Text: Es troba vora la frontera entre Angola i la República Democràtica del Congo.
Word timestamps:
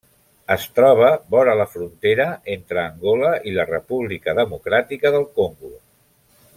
Es 0.53 0.63
troba 0.77 1.09
vora 1.35 1.53
la 1.59 1.67
frontera 1.73 2.25
entre 2.55 2.81
Angola 2.85 3.31
i 3.51 3.53
la 3.61 3.67
República 3.71 4.35
Democràtica 4.43 5.17
del 5.19 5.29
Congo. 5.41 5.75